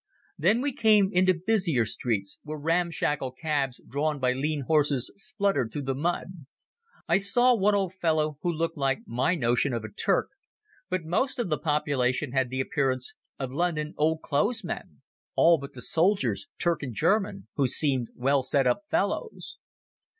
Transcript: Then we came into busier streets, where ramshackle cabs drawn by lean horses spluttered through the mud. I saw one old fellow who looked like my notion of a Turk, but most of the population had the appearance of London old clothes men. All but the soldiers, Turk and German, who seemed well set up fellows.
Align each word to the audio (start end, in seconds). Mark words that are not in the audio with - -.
Then 0.35 0.61
we 0.61 0.73
came 0.73 1.11
into 1.13 1.35
busier 1.45 1.85
streets, 1.85 2.39
where 2.41 2.57
ramshackle 2.57 3.33
cabs 3.33 3.79
drawn 3.87 4.17
by 4.17 4.33
lean 4.33 4.61
horses 4.61 5.11
spluttered 5.15 5.71
through 5.71 5.83
the 5.83 5.93
mud. 5.93 6.47
I 7.07 7.19
saw 7.19 7.53
one 7.53 7.75
old 7.75 7.93
fellow 7.93 8.39
who 8.41 8.51
looked 8.51 8.77
like 8.77 9.01
my 9.05 9.35
notion 9.35 9.73
of 9.73 9.83
a 9.83 9.91
Turk, 9.91 10.29
but 10.89 11.05
most 11.05 11.37
of 11.37 11.49
the 11.51 11.59
population 11.59 12.31
had 12.31 12.49
the 12.49 12.61
appearance 12.61 13.13
of 13.37 13.53
London 13.53 13.93
old 13.95 14.23
clothes 14.23 14.63
men. 14.63 15.01
All 15.35 15.59
but 15.59 15.73
the 15.73 15.83
soldiers, 15.83 16.47
Turk 16.57 16.81
and 16.81 16.95
German, 16.95 17.47
who 17.57 17.67
seemed 17.67 18.07
well 18.15 18.41
set 18.41 18.65
up 18.65 18.81
fellows. 18.89 19.57